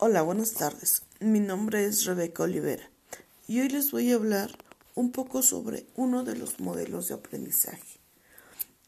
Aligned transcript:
Hola, 0.00 0.22
buenas 0.22 0.54
tardes. 0.54 1.02
Mi 1.20 1.38
nombre 1.38 1.86
es 1.86 2.04
Rebeca 2.04 2.42
Olivera 2.42 2.90
y 3.46 3.60
hoy 3.60 3.68
les 3.68 3.92
voy 3.92 4.10
a 4.10 4.16
hablar 4.16 4.58
un 4.96 5.12
poco 5.12 5.40
sobre 5.40 5.86
uno 5.94 6.24
de 6.24 6.34
los 6.36 6.58
modelos 6.58 7.06
de 7.06 7.14
aprendizaje, 7.14 8.00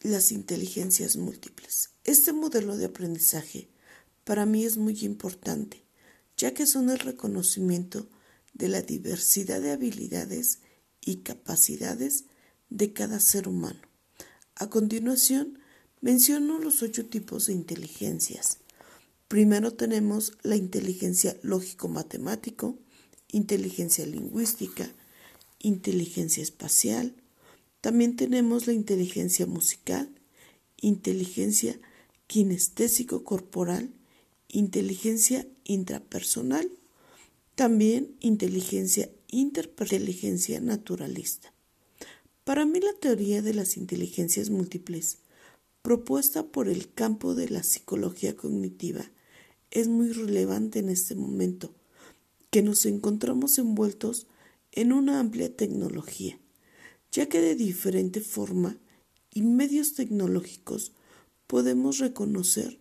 las 0.03 0.33
inteligencias 0.33 1.17
múltiples. 1.17 1.91
Este 2.03 2.33
modelo 2.33 2.77
de 2.77 2.87
aprendizaje 2.87 3.69
para 4.25 4.47
mí 4.47 4.65
es 4.65 4.79
muy 4.79 4.99
importante, 5.03 5.85
ya 6.37 6.55
que 6.55 6.67
son 6.67 6.91
el 6.91 6.99
reconocimiento 6.99 8.09
de 8.53 8.69
la 8.69 8.83
diversidad 8.83 9.61
de 9.61 9.71
habilidades 9.71 10.59
y 11.01 11.19
capacidades 11.19 12.25
de 12.69 12.93
cada 12.93 13.21
ser 13.21 13.47
humano. 13.47 13.81
A 14.57 14.69
continuación, 14.71 15.61
menciono 16.01 16.59
los 16.59 16.83
ocho 16.83 17.07
tipos 17.07 17.47
de 17.47 17.53
inteligencias 17.53 18.59
Primero 19.29 19.73
tenemos 19.73 20.33
la 20.43 20.57
inteligencia 20.57 21.37
lógico-matemático, 21.43 22.79
inteligencia 23.33 24.07
lingüística, 24.07 24.89
inteligencia 25.59 26.43
espacial. 26.43 27.15
También 27.81 28.15
tenemos 28.15 28.69
la 28.69 28.73
inteligencia 28.73 29.47
musical, 29.47 30.09
inteligencia 30.81 31.79
kinestésico-corporal, 32.29 33.91
inteligencia 34.49 35.47
intrapersonal, 35.65 36.71
también 37.57 38.17
inteligencia 38.21 39.11
interinteligencia 39.29 40.61
naturalista. 40.61 41.53
Para 42.45 42.65
mí 42.65 42.79
la 42.81 42.93
teoría 42.93 43.43
de 43.43 43.55
las 43.55 43.77
inteligencias 43.77 44.51
múltiples, 44.51 45.19
propuesta 45.87 46.49
por 46.49 46.69
el 46.69 46.93
campo 46.93 47.37
de 47.37 47.49
la 47.49 47.63
psicología 47.63 48.37
cognitiva, 48.37 49.09
es 49.71 49.87
muy 49.87 50.11
relevante 50.11 50.81
en 50.81 50.89
este 50.89 51.15
momento, 51.15 51.77
que 52.51 52.61
nos 52.61 52.87
encontramos 52.87 53.57
envueltos 53.59 54.27
en 54.73 54.93
una 54.93 55.21
amplia 55.21 55.55
tecnología, 55.55 56.41
ya 57.13 57.29
que 57.29 57.41
de 57.41 57.55
diferente 57.55 58.21
forma 58.21 58.81
y 59.33 59.43
medios 59.43 59.95
tecnológicos 59.95 60.91
podemos 61.47 61.99
reconocer 61.99 62.81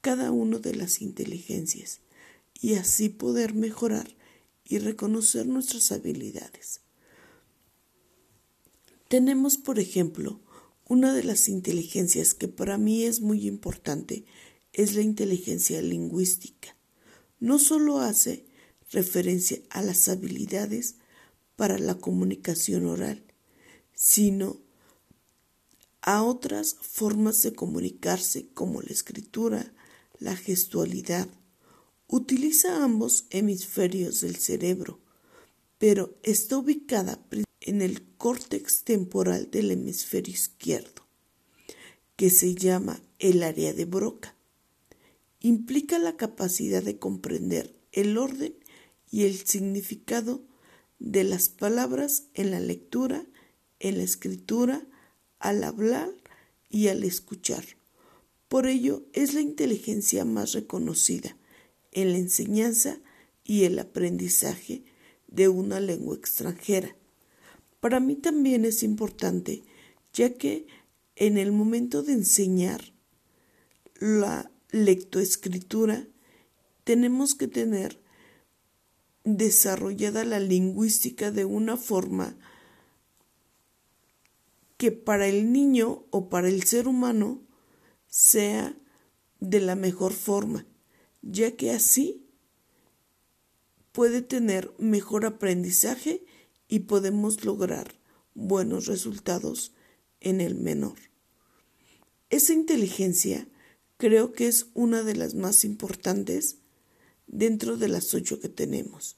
cada 0.00 0.30
una 0.30 0.58
de 0.58 0.74
las 0.74 1.02
inteligencias 1.02 2.00
y 2.58 2.76
así 2.76 3.10
poder 3.10 3.52
mejorar 3.52 4.16
y 4.64 4.78
reconocer 4.78 5.46
nuestras 5.46 5.92
habilidades. 5.92 6.80
Tenemos, 9.08 9.58
por 9.58 9.78
ejemplo, 9.78 10.40
una 10.88 11.12
de 11.12 11.22
las 11.22 11.48
inteligencias 11.48 12.34
que 12.34 12.48
para 12.48 12.78
mí 12.78 13.04
es 13.04 13.20
muy 13.20 13.46
importante 13.46 14.24
es 14.72 14.94
la 14.94 15.02
inteligencia 15.02 15.82
lingüística. 15.82 16.76
No 17.40 17.58
solo 17.58 18.00
hace 18.00 18.46
referencia 18.90 19.58
a 19.68 19.82
las 19.82 20.08
habilidades 20.08 20.96
para 21.56 21.78
la 21.78 21.96
comunicación 21.96 22.86
oral, 22.86 23.22
sino 23.94 24.60
a 26.00 26.22
otras 26.22 26.76
formas 26.80 27.42
de 27.42 27.52
comunicarse 27.52 28.48
como 28.54 28.80
la 28.80 28.90
escritura, 28.90 29.74
la 30.18 30.36
gestualidad. 30.36 31.28
Utiliza 32.06 32.82
ambos 32.82 33.26
hemisferios 33.28 34.22
del 34.22 34.36
cerebro, 34.36 35.00
pero 35.76 36.16
está 36.22 36.56
ubicada 36.56 37.20
en 37.68 37.82
el 37.82 38.02
córtex 38.16 38.84
temporal 38.84 39.50
del 39.50 39.70
hemisferio 39.70 40.32
izquierdo, 40.32 41.06
que 42.16 42.30
se 42.30 42.54
llama 42.54 43.00
el 43.18 43.42
área 43.42 43.72
de 43.72 43.84
Broca 43.84 44.34
implica 45.40 45.98
la 45.98 46.16
capacidad 46.16 46.82
de 46.82 46.98
comprender 46.98 47.74
el 47.92 48.18
orden 48.18 48.54
y 49.10 49.24
el 49.24 49.36
significado 49.36 50.42
de 50.98 51.24
las 51.24 51.48
palabras 51.48 52.24
en 52.34 52.50
la 52.50 52.60
lectura, 52.60 53.26
en 53.78 53.98
la 53.98 54.04
escritura, 54.04 54.86
al 55.38 55.62
hablar 55.62 56.10
y 56.68 56.88
al 56.88 57.04
escuchar. 57.04 57.64
Por 58.48 58.66
ello 58.66 59.04
es 59.12 59.34
la 59.34 59.40
inteligencia 59.40 60.24
más 60.24 60.52
reconocida 60.52 61.36
en 61.92 62.12
la 62.12 62.18
enseñanza 62.18 62.98
y 63.44 63.64
el 63.64 63.78
aprendizaje 63.78 64.84
de 65.28 65.48
una 65.48 65.80
lengua 65.80 66.16
extranjera. 66.16 66.96
Para 67.80 68.00
mí 68.00 68.16
también 68.16 68.64
es 68.64 68.82
importante, 68.82 69.62
ya 70.12 70.34
que 70.34 70.66
en 71.16 71.38
el 71.38 71.52
momento 71.52 72.02
de 72.02 72.12
enseñar 72.12 72.92
la 74.00 74.50
lectoescritura, 74.70 76.06
tenemos 76.84 77.34
que 77.34 77.48
tener 77.48 78.00
desarrollada 79.24 80.24
la 80.24 80.40
lingüística 80.40 81.30
de 81.30 81.44
una 81.44 81.76
forma 81.76 82.36
que 84.76 84.92
para 84.92 85.26
el 85.26 85.52
niño 85.52 86.06
o 86.10 86.28
para 86.28 86.48
el 86.48 86.62
ser 86.62 86.88
humano 86.88 87.42
sea 88.06 88.76
de 89.40 89.60
la 89.60 89.74
mejor 89.74 90.12
forma, 90.12 90.66
ya 91.20 91.56
que 91.56 91.72
así 91.72 92.26
puede 93.92 94.22
tener 94.22 94.72
mejor 94.78 95.26
aprendizaje 95.26 96.24
y 96.68 96.80
podemos 96.80 97.44
lograr 97.44 97.94
buenos 98.34 98.86
resultados 98.86 99.72
en 100.20 100.40
el 100.40 100.54
menor. 100.54 100.98
Esa 102.30 102.52
inteligencia 102.52 103.48
creo 103.96 104.32
que 104.32 104.46
es 104.46 104.66
una 104.74 105.02
de 105.02 105.16
las 105.16 105.34
más 105.34 105.64
importantes 105.64 106.58
dentro 107.26 107.76
de 107.76 107.88
las 107.88 108.14
ocho 108.14 108.40
que 108.40 108.48
tenemos. 108.48 109.16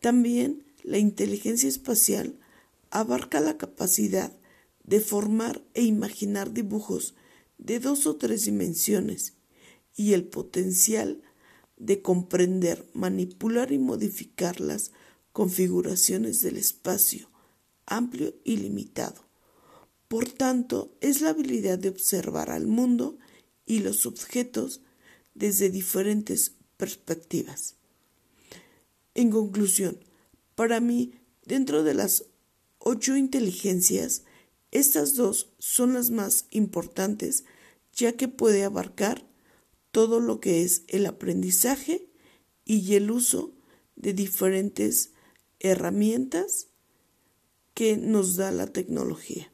También 0.00 0.64
la 0.82 0.98
inteligencia 0.98 1.68
espacial 1.68 2.38
abarca 2.90 3.40
la 3.40 3.56
capacidad 3.56 4.36
de 4.84 5.00
formar 5.00 5.62
e 5.74 5.82
imaginar 5.82 6.52
dibujos 6.52 7.14
de 7.58 7.78
dos 7.78 8.06
o 8.06 8.16
tres 8.16 8.44
dimensiones 8.44 9.34
y 9.94 10.12
el 10.12 10.24
potencial 10.24 11.22
de 11.76 12.02
comprender, 12.02 12.88
manipular 12.92 13.72
y 13.72 13.78
modificar 13.78 14.60
las 14.60 14.92
configuraciones 15.32 16.40
del 16.42 16.56
espacio 16.56 17.32
amplio 17.86 18.34
y 18.44 18.56
limitado. 18.56 19.26
Por 20.08 20.28
tanto, 20.28 20.94
es 21.00 21.20
la 21.20 21.30
habilidad 21.30 21.78
de 21.78 21.88
observar 21.88 22.50
al 22.50 22.66
mundo 22.66 23.18
y 23.66 23.80
los 23.80 24.06
objetos 24.06 24.82
desde 25.34 25.70
diferentes 25.70 26.52
perspectivas. 26.76 27.76
En 29.14 29.30
conclusión, 29.30 29.98
para 30.54 30.80
mí, 30.80 31.12
dentro 31.44 31.82
de 31.82 31.94
las 31.94 32.24
ocho 32.78 33.16
inteligencias, 33.16 34.24
estas 34.70 35.16
dos 35.16 35.52
son 35.58 35.94
las 35.94 36.10
más 36.10 36.46
importantes 36.50 37.44
ya 37.94 38.12
que 38.12 38.28
puede 38.28 38.64
abarcar 38.64 39.26
todo 39.90 40.18
lo 40.20 40.40
que 40.40 40.62
es 40.62 40.82
el 40.88 41.04
aprendizaje 41.06 42.08
y 42.64 42.94
el 42.94 43.10
uso 43.10 43.52
de 43.96 44.14
diferentes 44.14 45.12
herramientas 45.62 46.68
que 47.74 47.96
nos 47.96 48.36
da 48.36 48.50
la 48.50 48.66
tecnología. 48.66 49.51